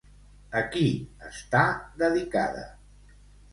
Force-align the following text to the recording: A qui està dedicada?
A 0.61 0.63
qui 0.75 0.85
està 1.29 1.63
dedicada? 2.01 2.67